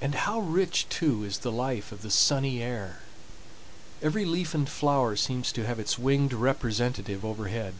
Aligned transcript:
And 0.00 0.16
how 0.26 0.40
rich, 0.40 0.88
too, 0.88 1.22
is 1.22 1.38
the 1.38 1.52
life 1.52 1.92
of 1.92 2.02
the 2.02 2.10
sunny 2.10 2.60
air! 2.60 3.02
Every 4.02 4.24
leaf 4.24 4.52
and 4.52 4.68
flower 4.68 5.14
seems 5.14 5.52
to 5.52 5.64
have 5.64 5.78
its 5.78 5.96
winged 5.96 6.32
representative 6.32 7.24
overhead. 7.24 7.74